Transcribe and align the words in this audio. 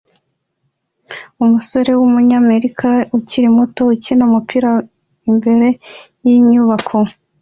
Umusore 1.43 1.91
wumunyamerika 1.99 2.89
ukiri 3.17 3.47
muto 3.55 3.81
ukina 3.93 4.21
umupira 4.29 4.71
imbere 5.29 5.67
yinyubako 6.27 6.97